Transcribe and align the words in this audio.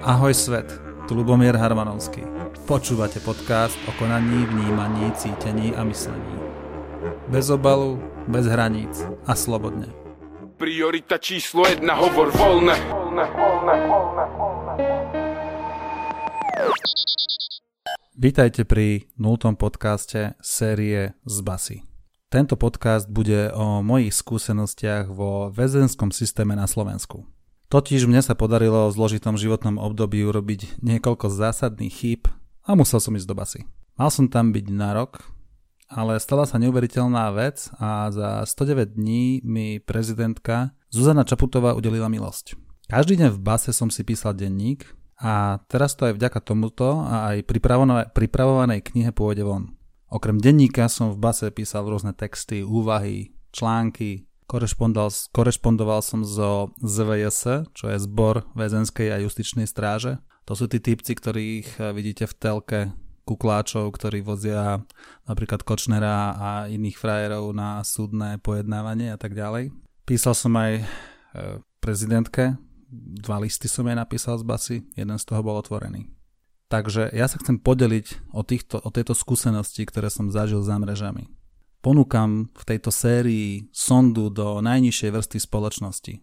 Ahoj 0.00 0.34
svet, 0.34 0.66
tu 1.08 1.14
Lubomír 1.14 1.56
Harmanovský. 1.56 2.24
Počúvate 2.66 3.20
podcast 3.20 3.76
o 3.88 3.92
konaní, 3.98 4.46
vnímaní, 4.46 5.12
cítení 5.12 5.76
a 5.76 5.84
myslení. 5.84 6.38
Bez 7.28 7.50
obalu, 7.50 8.02
bez 8.28 8.46
hraníc 8.46 9.04
a 9.26 9.34
slobodne. 9.34 9.86
Priorita 10.56 11.18
číslo 11.18 11.64
jedna, 11.66 11.96
hovor 11.96 12.30
voľne. 12.32 12.76
Vítajte 18.20 18.68
pri 18.68 19.08
nultom 19.16 19.56
podcaste 19.56 20.36
série 20.44 21.16
z 21.24 21.36
Basy. 21.40 21.89
Tento 22.30 22.54
podcast 22.54 23.10
bude 23.10 23.50
o 23.58 23.82
mojich 23.82 24.14
skúsenostiach 24.14 25.10
vo 25.10 25.50
väzenskom 25.50 26.14
systéme 26.14 26.54
na 26.54 26.70
Slovensku. 26.70 27.26
Totiž 27.66 28.06
mne 28.06 28.22
sa 28.22 28.38
podarilo 28.38 28.86
v 28.86 28.94
zložitom 28.94 29.34
životnom 29.34 29.82
období 29.82 30.22
urobiť 30.22 30.78
niekoľko 30.78 31.26
zásadných 31.26 31.90
chýb 31.90 32.30
a 32.62 32.78
musel 32.78 33.02
som 33.02 33.18
ísť 33.18 33.26
do 33.26 33.34
basy. 33.34 33.60
Mal 33.98 34.14
som 34.14 34.30
tam 34.30 34.54
byť 34.54 34.62
na 34.70 34.94
rok, 34.94 35.26
ale 35.90 36.22
stala 36.22 36.46
sa 36.46 36.62
neuveriteľná 36.62 37.34
vec 37.34 37.66
a 37.82 38.14
za 38.14 38.46
109 38.46 38.94
dní 38.94 39.42
mi 39.42 39.82
prezidentka 39.82 40.70
Zuzana 40.86 41.26
Čaputová 41.26 41.74
udelila 41.74 42.06
milosť. 42.06 42.54
Každý 42.86 43.18
deň 43.26 43.34
v 43.34 43.42
base 43.42 43.74
som 43.74 43.90
si 43.90 44.06
písal 44.06 44.38
denník 44.38 44.86
a 45.18 45.58
teraz 45.66 45.98
to 45.98 46.06
aj 46.06 46.14
vďaka 46.14 46.38
tomuto 46.46 46.94
a 46.94 47.34
aj 47.34 47.42
pripravovanej 48.14 48.86
knihe 48.86 49.10
pôjde 49.10 49.42
von. 49.42 49.79
Okrem 50.10 50.42
denníka 50.42 50.90
som 50.90 51.14
v 51.14 51.22
base 51.22 51.46
písal 51.54 51.86
rôzne 51.86 52.10
texty, 52.10 52.66
úvahy, 52.66 53.30
články, 53.54 54.26
Korešpondoval, 54.50 56.02
som 56.02 56.26
zo 56.26 56.74
ZVS, 56.82 57.70
čo 57.70 57.86
je 57.86 58.02
zbor 58.02 58.50
väzenskej 58.58 59.14
a 59.14 59.22
justičnej 59.22 59.62
stráže. 59.62 60.18
To 60.50 60.58
sú 60.58 60.66
tí 60.66 60.82
typci, 60.82 61.14
ktorých 61.14 61.78
eh, 61.78 61.94
vidíte 61.94 62.26
v 62.26 62.34
telke 62.34 62.80
kukláčov, 63.22 63.94
ktorí 63.94 64.26
vozia 64.26 64.82
napríklad 65.30 65.62
Kočnera 65.62 66.34
a 66.34 66.50
iných 66.66 66.98
frajerov 66.98 67.54
na 67.54 67.86
súdne 67.86 68.42
pojednávanie 68.42 69.14
a 69.14 69.18
tak 69.22 69.38
ďalej. 69.38 69.70
Písal 70.02 70.34
som 70.34 70.50
aj 70.58 70.82
eh, 70.82 71.62
prezidentke, 71.78 72.58
dva 72.90 73.38
listy 73.38 73.70
som 73.70 73.86
jej 73.86 73.94
napísal 73.94 74.34
z 74.34 74.42
basy, 74.42 74.76
jeden 74.98 75.14
z 75.14 75.24
toho 75.30 75.46
bol 75.46 75.54
otvorený. 75.62 76.10
Takže 76.70 77.10
ja 77.10 77.26
sa 77.26 77.36
chcem 77.42 77.58
podeliť 77.58 78.30
o, 78.30 78.46
týchto, 78.46 78.78
o 78.78 78.94
tejto 78.94 79.12
skúsenosti, 79.18 79.82
ktoré 79.82 80.06
som 80.06 80.30
zažil 80.30 80.62
za 80.62 80.78
mrežami 80.78 81.26
ponúkam 81.80 82.52
v 82.52 82.62
tejto 82.64 82.92
sérii 82.92 83.68
sondu 83.72 84.28
do 84.28 84.60
najnižšej 84.60 85.10
vrsty 85.10 85.38
spoločnosti. 85.40 86.14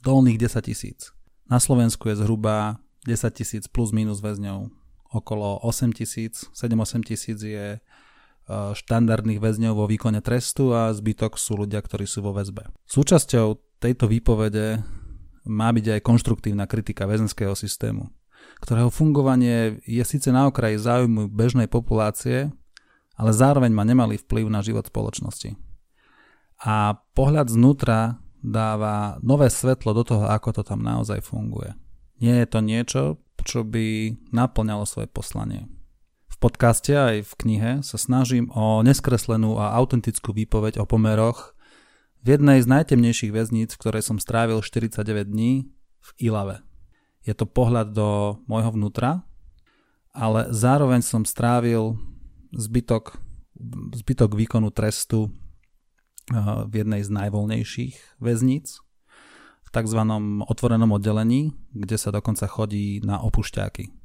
Dolných 0.00 0.38
10 0.40 0.68
tisíc. 0.68 1.12
Na 1.48 1.60
Slovensku 1.60 2.08
je 2.08 2.20
zhruba 2.20 2.80
10 3.04 3.36
tisíc 3.36 3.64
plus 3.68 3.90
minus 3.92 4.20
väzňov. 4.20 4.72
Okolo 5.10 5.58
8 5.66 5.90
tisíc, 5.96 6.46
7-8 6.54 7.02
tisíc 7.02 7.42
je 7.42 7.66
e, 7.76 7.78
štandardných 8.48 9.42
väzňov 9.42 9.74
vo 9.74 9.90
výkone 9.90 10.22
trestu 10.22 10.70
a 10.70 10.94
zbytok 10.94 11.34
sú 11.34 11.58
ľudia, 11.58 11.82
ktorí 11.82 12.06
sú 12.06 12.22
vo 12.22 12.30
väzbe. 12.30 12.70
Súčasťou 12.86 13.58
tejto 13.82 14.06
výpovede 14.06 14.78
má 15.50 15.74
byť 15.74 15.98
aj 15.98 16.00
konštruktívna 16.06 16.70
kritika 16.70 17.10
väzenského 17.10 17.58
systému, 17.58 18.06
ktorého 18.60 18.92
fungovanie 18.92 19.80
je 19.88 20.04
síce 20.04 20.28
na 20.28 20.46
okraji 20.46 20.76
záujmu 20.76 21.32
bežnej 21.32 21.66
populácie, 21.66 22.52
ale 23.16 23.30
zároveň 23.32 23.72
ma 23.72 23.84
nemali 23.84 24.20
vplyv 24.20 24.46
na 24.48 24.60
život 24.60 24.88
spoločnosti. 24.88 25.56
A 26.60 26.96
pohľad 27.16 27.48
znútra 27.48 28.20
dáva 28.40 29.20
nové 29.20 29.48
svetlo 29.52 29.92
do 29.92 30.04
toho, 30.04 30.24
ako 30.28 30.60
to 30.60 30.62
tam 30.64 30.80
naozaj 30.80 31.20
funguje. 31.24 31.76
Nie 32.20 32.44
je 32.44 32.48
to 32.48 32.60
niečo, 32.60 33.02
čo 33.40 33.64
by 33.64 34.16
naplňalo 34.32 34.84
svoje 34.84 35.08
poslanie. 35.08 35.68
V 36.28 36.36
podcaste 36.36 36.92
aj 36.92 37.16
v 37.24 37.32
knihe 37.36 37.70
sa 37.80 37.96
snažím 37.96 38.52
o 38.52 38.80
neskreslenú 38.84 39.56
a 39.60 39.76
autentickú 39.76 40.32
výpoveď 40.32 40.80
o 40.80 40.88
pomeroch 40.88 41.56
v 42.20 42.36
jednej 42.36 42.60
z 42.60 42.68
najtemnejších 42.68 43.32
väzníc, 43.32 43.76
v 43.76 43.80
ktorej 43.80 44.04
som 44.04 44.20
strávil 44.20 44.60
49 44.60 45.28
dní 45.28 45.72
v 46.00 46.10
Ilave. 46.20 46.60
Je 47.24 47.34
to 47.36 47.44
pohľad 47.44 47.92
do 47.92 48.40
môjho 48.48 48.72
vnútra, 48.72 49.24
ale 50.10 50.50
zároveň 50.50 51.04
som 51.04 51.22
strávil 51.22 52.00
zbytok, 52.50 53.20
zbytok 53.94 54.34
výkonu 54.34 54.72
trestu 54.72 55.28
eh, 55.28 56.64
v 56.66 56.72
jednej 56.84 57.04
z 57.04 57.10
najvoľnejších 57.12 58.18
väzníc 58.18 58.80
v 59.66 59.68
tzv. 59.70 60.00
otvorenom 60.50 60.90
oddelení, 60.98 61.54
kde 61.70 61.94
sa 61.94 62.10
dokonca 62.10 62.50
chodí 62.50 62.98
na 63.06 63.22
opušťáky. 63.22 64.00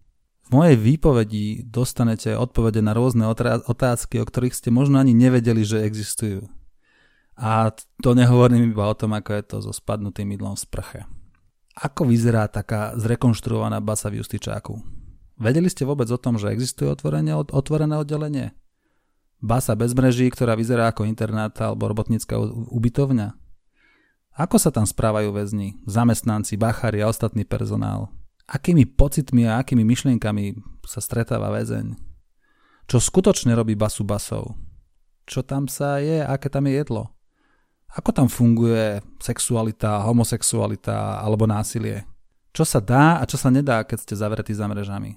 V 0.46 0.50
mojej 0.54 0.78
výpovedi 0.78 1.66
dostanete 1.66 2.38
odpovede 2.38 2.78
na 2.86 2.94
rôzne 2.94 3.26
otázky, 3.66 4.22
o 4.22 4.30
ktorých 4.30 4.54
ste 4.54 4.70
možno 4.70 5.02
ani 5.02 5.18
nevedeli, 5.18 5.66
že 5.66 5.82
existujú. 5.82 6.46
A 7.34 7.74
to 8.06 8.14
nehovorím 8.14 8.70
iba 8.70 8.86
o 8.86 8.94
tom, 8.94 9.18
ako 9.18 9.30
je 9.34 9.44
to 9.44 9.58
so 9.66 9.74
spadnutým 9.74 10.30
mydlom 10.30 10.54
v 10.54 10.62
sprche. 10.62 11.00
Ako 11.76 12.08
vyzerá 12.08 12.48
taká 12.48 12.96
zrekonštruovaná 12.96 13.84
basa 13.84 14.08
v 14.08 14.24
Justičáku? 14.24 14.80
Vedeli 15.36 15.68
ste 15.68 15.84
vôbec 15.84 16.08
o 16.08 16.16
tom, 16.16 16.40
že 16.40 16.48
existuje 16.48 16.88
otvorené, 16.88 17.36
otvorené 17.36 18.00
oddelenie? 18.00 18.56
Basa 19.44 19.76
bez 19.76 19.92
mreží, 19.92 20.32
ktorá 20.32 20.56
vyzerá 20.56 20.88
ako 20.88 21.04
internát 21.04 21.52
alebo 21.60 21.92
robotnícka 21.92 22.40
ubytovňa? 22.72 23.36
Ako 24.36 24.56
sa 24.60 24.72
tam 24.72 24.88
správajú 24.88 25.32
väzni, 25.36 25.80
zamestnanci, 25.88 26.56
bachári 26.56 27.04
a 27.04 27.12
ostatný 27.12 27.44
personál? 27.44 28.12
Akými 28.48 28.88
pocitmi 28.88 29.48
a 29.48 29.60
akými 29.60 29.84
myšlienkami 29.84 30.60
sa 30.88 31.00
stretáva 31.04 31.52
väzeň? 31.52 31.96
Čo 32.88 33.00
skutočne 33.00 33.56
robí 33.56 33.76
basu 33.76 34.04
basov? 34.04 34.56
Čo 35.26 35.44
tam 35.44 35.72
sa 35.72 36.00
je, 36.04 36.24
aké 36.24 36.52
tam 36.52 36.68
je 36.68 36.80
jedlo? 36.80 37.15
Ako 37.96 38.12
tam 38.12 38.28
funguje 38.28 39.00
sexualita, 39.24 40.04
homosexualita 40.04 41.24
alebo 41.24 41.48
násilie? 41.48 42.04
Čo 42.52 42.68
sa 42.68 42.84
dá 42.84 43.20
a 43.20 43.24
čo 43.24 43.40
sa 43.40 43.48
nedá, 43.48 43.84
keď 43.88 43.98
ste 44.04 44.16
zavretí 44.20 44.52
za 44.52 44.68
mrežami? 44.68 45.16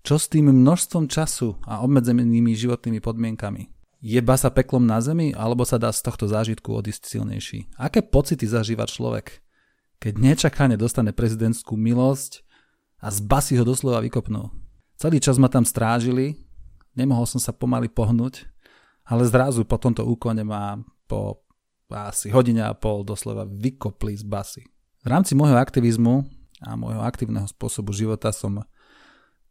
Čo 0.00 0.16
s 0.16 0.28
tým 0.32 0.48
množstvom 0.48 1.04
času 1.10 1.60
a 1.68 1.84
obmedzenými 1.84 2.56
životnými 2.56 3.00
podmienkami? 3.04 3.68
Je 4.00 4.20
basa 4.20 4.52
peklom 4.52 4.84
na 4.84 5.02
zemi, 5.02 5.32
alebo 5.34 5.64
sa 5.64 5.80
dá 5.80 5.90
z 5.92 6.04
tohto 6.04 6.28
zážitku 6.28 6.68
odísť 6.70 7.08
silnejší? 7.08 7.74
Aké 7.80 8.04
pocity 8.04 8.44
zažíva 8.46 8.86
človek, 8.86 9.42
keď 9.98 10.12
nečakane 10.20 10.76
dostane 10.76 11.10
prezidentskú 11.10 11.74
milosť 11.74 12.44
a 13.02 13.10
z 13.10 13.18
basy 13.24 13.56
ho 13.56 13.64
doslova 13.64 14.04
vykopnú? 14.04 14.52
Celý 14.96 15.20
čas 15.20 15.36
ma 15.36 15.48
tam 15.48 15.64
strážili, 15.64 16.40
nemohol 16.96 17.28
som 17.28 17.40
sa 17.40 17.52
pomaly 17.52 17.88
pohnúť, 17.88 18.48
ale 19.08 19.28
zrazu 19.28 19.64
po 19.66 19.76
tomto 19.80 20.04
úkone 20.04 20.44
ma 20.44 20.80
po 21.08 21.45
asi 21.90 22.34
hodine 22.34 22.66
a 22.66 22.74
pol 22.74 23.06
doslova 23.06 23.46
vykopli 23.46 24.18
z 24.18 24.26
basy. 24.26 24.62
V 25.06 25.08
rámci 25.08 25.38
môjho 25.38 25.54
aktivizmu 25.54 26.26
a 26.66 26.74
môjho 26.74 26.98
aktívneho 27.04 27.46
spôsobu 27.46 27.94
života 27.94 28.34
som 28.34 28.66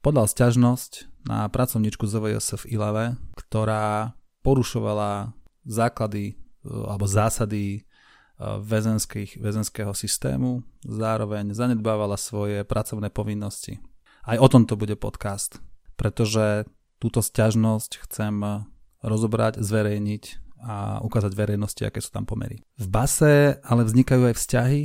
podal 0.04 0.28
sťažnosť 0.28 1.24
na 1.26 1.48
pracovničku 1.50 2.06
ZVS 2.06 2.68
v 2.68 2.78
Ilave, 2.78 3.06
ktorá 3.34 4.14
porušovala 4.46 5.34
základy 5.66 6.24
e, 6.30 6.34
alebo 6.70 7.10
zásady 7.10 7.64
e, 7.74 7.80
väzenského 9.40 9.96
systému, 9.98 10.62
zároveň 10.86 11.58
zanedbávala 11.58 12.20
svoje 12.20 12.62
pracovné 12.68 13.10
povinnosti. 13.10 13.82
Aj 14.28 14.38
o 14.38 14.46
tomto 14.46 14.78
bude 14.78 14.94
podcast, 14.94 15.58
pretože 15.98 16.70
túto 17.02 17.26
sťažnosť 17.26 18.06
chcem 18.06 18.66
rozobrať, 19.02 19.62
zverejniť 19.62 20.45
a 20.66 20.98
ukázať 21.06 21.38
verejnosti, 21.38 21.86
aké 21.86 22.02
sú 22.02 22.10
tam 22.10 22.26
pomery. 22.26 22.66
V 22.82 22.88
base 22.90 23.62
ale 23.62 23.86
vznikajú 23.86 24.34
aj 24.34 24.36
vzťahy, 24.36 24.82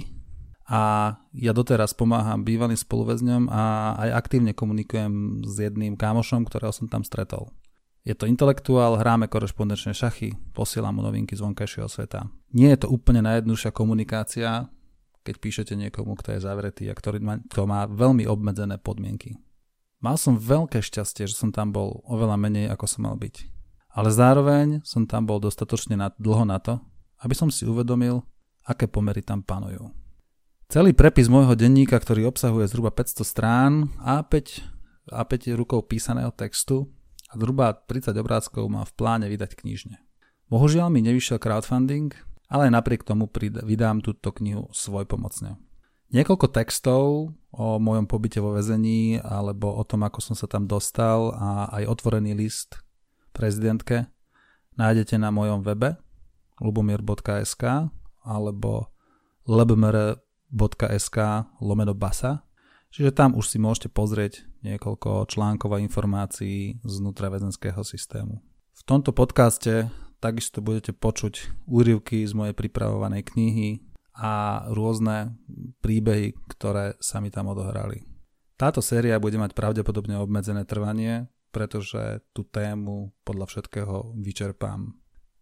a 0.71 1.19
ja 1.35 1.50
doteraz 1.50 1.99
pomáham 1.99 2.47
bývalým 2.47 2.79
spoluväzňom 2.79 3.50
a 3.50 3.62
aj 4.06 4.11
aktívne 4.23 4.55
komunikujem 4.55 5.43
s 5.43 5.67
jedným 5.67 5.99
kámošom, 5.99 6.47
ktorého 6.47 6.71
som 6.71 6.87
tam 6.87 7.03
stretol. 7.03 7.50
Je 8.06 8.15
to 8.15 8.31
intelektuál, 8.31 8.94
hráme 8.94 9.27
korešpondenčné 9.27 9.99
šachy, 9.99 10.38
posielam 10.55 10.94
mu 10.94 11.03
novinky 11.03 11.35
z 11.35 11.43
vonkajšieho 11.43 11.91
sveta. 11.91 12.31
Nie 12.55 12.79
je 12.79 12.87
to 12.87 12.88
úplne 12.94 13.26
najjednúšia 13.26 13.75
komunikácia, 13.75 14.71
keď 15.26 15.35
píšete 15.43 15.75
niekomu, 15.75 16.15
kto 16.15 16.38
je 16.38 16.41
zavretý 16.47 16.87
a 16.87 16.94
ktorý 16.94 17.19
má, 17.19 17.43
kto 17.50 17.67
má 17.67 17.91
veľmi 17.91 18.31
obmedzené 18.31 18.79
podmienky. 18.79 19.43
Mal 20.00 20.17
som 20.17 20.38
veľké 20.38 20.81
šťastie, 20.81 21.26
že 21.29 21.37
som 21.37 21.50
tam 21.53 21.75
bol 21.75 22.00
oveľa 22.06 22.38
menej, 22.41 22.73
ako 22.73 22.87
som 22.87 23.11
mal 23.11 23.19
byť. 23.21 23.60
Ale 24.00 24.08
zároveň 24.08 24.81
som 24.81 25.05
tam 25.05 25.29
bol 25.29 25.37
dostatočne 25.37 26.00
na, 26.00 26.08
dlho 26.17 26.49
na 26.49 26.56
to, 26.56 26.81
aby 27.20 27.37
som 27.37 27.52
si 27.52 27.69
uvedomil, 27.69 28.25
aké 28.64 28.88
pomery 28.88 29.20
tam 29.20 29.44
panujú. 29.44 29.93
Celý 30.73 30.97
prepis 30.97 31.29
môjho 31.29 31.52
denníka, 31.52 32.00
ktorý 32.00 32.32
obsahuje 32.32 32.64
zhruba 32.73 32.88
500 32.88 33.20
strán 33.20 33.93
A5, 34.00 34.64
A5 35.12 35.52
rukou 35.52 35.85
písaného 35.85 36.32
textu 36.32 36.88
a 37.29 37.37
zhruba 37.37 37.76
30 37.76 38.17
obrázkov 38.17 38.64
má 38.73 38.88
v 38.88 38.93
pláne 38.97 39.29
vydať 39.29 39.52
knižne. 39.61 40.00
Bohužiaľ 40.49 40.88
mi 40.88 41.05
nevyšiel 41.05 41.37
crowdfunding 41.37 42.17
ale 42.50 42.67
napriek 42.67 43.06
tomu 43.06 43.31
vydám 43.62 44.02
túto 44.02 44.35
knihu 44.35 44.67
svoj 44.75 45.06
pomocne. 45.06 45.55
Niekoľko 46.11 46.50
textov 46.50 47.31
o 47.55 47.67
mojom 47.79 48.11
pobyte 48.11 48.43
vo 48.43 48.58
väzení 48.58 49.23
alebo 49.23 49.79
o 49.79 49.87
tom, 49.87 50.02
ako 50.02 50.19
som 50.19 50.35
sa 50.35 50.50
tam 50.50 50.67
dostal 50.67 51.31
a 51.38 51.70
aj 51.79 51.87
otvorený 51.87 52.35
list 52.35 52.82
prezidentke 53.41 54.05
nájdete 54.77 55.17
na 55.17 55.33
mojom 55.33 55.65
webe 55.65 55.97
lubomir.sk 56.61 57.89
alebo 58.21 58.93
lebmr.sk 59.49 61.19
lomeno 61.65 61.97
basa. 61.97 62.45
Čiže 62.93 63.17
tam 63.17 63.33
už 63.33 63.49
si 63.49 63.57
môžete 63.57 63.89
pozrieť 63.89 64.45
niekoľko 64.61 65.25
článkov 65.33 65.73
a 65.73 65.81
informácií 65.81 66.85
znútra 66.85 67.33
väzenského 67.33 67.81
systému. 67.81 68.45
V 68.77 68.83
tomto 68.85 69.17
podcaste 69.17 69.89
takisto 70.21 70.61
budete 70.61 70.93
počuť 70.93 71.65
úrivky 71.65 72.29
z 72.29 72.37
mojej 72.37 72.53
pripravovanej 72.53 73.25
knihy 73.33 73.69
a 74.21 74.67
rôzne 74.69 75.41
príbehy, 75.81 76.37
ktoré 76.53 76.93
sa 77.01 77.25
mi 77.25 77.33
tam 77.33 77.49
odohrali. 77.49 78.05
Táto 78.61 78.85
séria 78.85 79.17
bude 79.17 79.41
mať 79.41 79.57
pravdepodobne 79.57 80.21
obmedzené 80.21 80.69
trvanie, 80.69 81.25
pretože 81.50 82.23
tú 82.31 82.47
tému 82.47 83.14
podľa 83.23 83.47
všetkého 83.50 84.14
vyčerpám. 84.19 84.94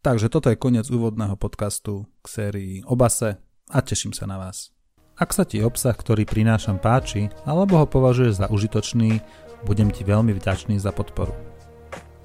Takže 0.03 0.33
toto 0.33 0.49
je 0.49 0.57
koniec 0.57 0.89
úvodného 0.89 1.37
podcastu 1.37 2.09
k 2.23 2.27
sérii 2.27 2.75
Obase 2.89 3.37
a 3.69 3.79
teším 3.85 4.17
sa 4.17 4.25
na 4.25 4.41
vás. 4.41 4.73
Ak 5.19 5.35
sa 5.35 5.43
ti 5.43 5.59
obsah, 5.59 5.93
ktorý 5.93 6.23
prinášam 6.23 6.79
páči, 6.79 7.27
alebo 7.43 7.83
ho 7.83 7.87
považuješ 7.91 8.39
za 8.39 8.47
užitočný, 8.47 9.19
budem 9.67 9.91
ti 9.91 10.07
veľmi 10.07 10.31
vďačný 10.31 10.79
za 10.79 10.95
podporu. 10.95 11.35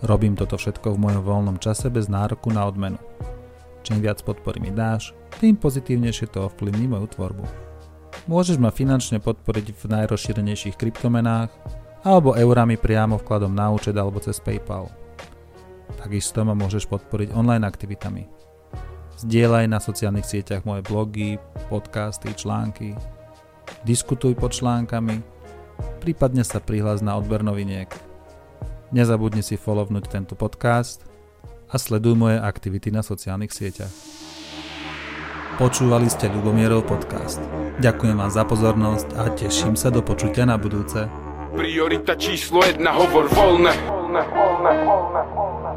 Robím 0.05 0.37
toto 0.37 0.61
všetko 0.61 0.93
v 0.93 1.01
mojom 1.01 1.23
voľnom 1.25 1.57
čase 1.57 1.89
bez 1.89 2.05
nároku 2.05 2.53
na 2.53 2.69
odmenu. 2.69 3.01
Čím 3.81 4.05
viac 4.05 4.21
podpory 4.21 4.61
mi 4.61 4.69
dáš, 4.69 5.11
tým 5.41 5.57
pozitívnejšie 5.57 6.29
to 6.29 6.45
ovplyvní 6.45 6.85
moju 6.87 7.09
tvorbu. 7.17 7.43
Môžeš 8.29 8.61
ma 8.61 8.71
finančne 8.71 9.19
podporiť 9.19 9.75
v 9.75 9.83
najrozšírenejších 9.89 10.79
kryptomenách 10.79 11.51
alebo 12.03 12.35
eurami 12.35 12.75
priamo 12.75 13.15
vkladom 13.15 13.55
na 13.55 13.71
účet 13.71 13.95
alebo 13.95 14.19
cez 14.19 14.37
PayPal. 14.43 14.91
Takisto 15.95 16.43
ma 16.43 16.51
môžeš 16.51 16.83
podporiť 16.91 17.31
online 17.31 17.63
aktivitami. 17.63 18.27
Zdieľaj 19.23 19.71
na 19.71 19.79
sociálnych 19.79 20.27
sieťach 20.27 20.67
moje 20.67 20.83
blogy, 20.83 21.39
podcasty, 21.71 22.35
články. 22.35 22.91
Diskutuj 23.87 24.35
pod 24.35 24.51
článkami, 24.51 25.23
prípadne 26.03 26.43
sa 26.43 26.59
prihlás 26.59 26.99
na 26.99 27.15
odber 27.15 27.39
noviniek. 27.39 27.87
Nezabudni 28.91 29.39
si 29.39 29.55
follownúť 29.55 30.11
tento 30.11 30.35
podcast 30.35 31.07
a 31.71 31.79
sleduj 31.79 32.19
moje 32.19 32.37
aktivity 32.37 32.91
na 32.91 32.99
sociálnych 32.99 33.55
sieťach. 33.55 33.93
Počúvali 35.55 36.09
ste 36.11 36.27
Ľubomierov 36.27 36.83
podcast. 36.83 37.39
Ďakujem 37.79 38.17
vám 38.19 38.31
za 38.33 38.43
pozornosť 38.43 39.07
a 39.15 39.29
teším 39.31 39.79
sa 39.79 39.87
do 39.93 40.03
počutia 40.03 40.43
na 40.49 40.59
budúce. 40.59 41.22
Priorita 41.53 42.17
číslo 42.17 42.65
jedna, 42.65 42.97
hovor 42.97 43.29
voľne. 43.29 43.69
voľne, 43.69 44.21
voľne, 44.25 44.71
voľne, 44.81 45.21
voľne. 45.37 45.71